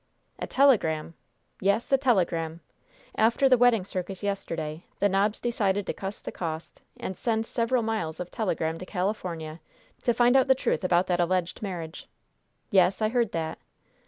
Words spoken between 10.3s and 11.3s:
out the truth about that